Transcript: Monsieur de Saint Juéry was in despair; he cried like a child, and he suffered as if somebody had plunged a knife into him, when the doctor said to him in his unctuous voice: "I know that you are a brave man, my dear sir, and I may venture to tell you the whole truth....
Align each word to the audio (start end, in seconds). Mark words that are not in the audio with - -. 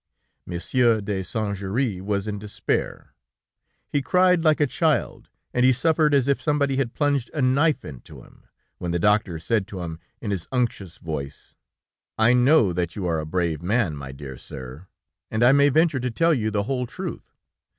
Monsieur 0.47 0.99
de 0.99 1.21
Saint 1.21 1.55
Juéry 1.55 2.01
was 2.01 2.27
in 2.27 2.39
despair; 2.39 3.13
he 3.87 4.01
cried 4.01 4.43
like 4.43 4.59
a 4.59 4.65
child, 4.65 5.29
and 5.53 5.63
he 5.63 5.71
suffered 5.71 6.15
as 6.15 6.27
if 6.27 6.41
somebody 6.41 6.77
had 6.77 6.95
plunged 6.95 7.29
a 7.35 7.41
knife 7.43 7.85
into 7.85 8.23
him, 8.23 8.45
when 8.79 8.89
the 8.89 8.97
doctor 8.97 9.37
said 9.37 9.67
to 9.67 9.81
him 9.81 9.99
in 10.19 10.31
his 10.31 10.47
unctuous 10.51 10.97
voice: 10.97 11.53
"I 12.17 12.33
know 12.33 12.73
that 12.73 12.95
you 12.95 13.05
are 13.05 13.19
a 13.19 13.27
brave 13.27 13.61
man, 13.61 13.95
my 13.95 14.11
dear 14.11 14.39
sir, 14.39 14.87
and 15.29 15.43
I 15.43 15.51
may 15.51 15.69
venture 15.69 15.99
to 15.99 16.09
tell 16.09 16.33
you 16.33 16.49
the 16.49 16.63
whole 16.63 16.87
truth.... 16.87 17.37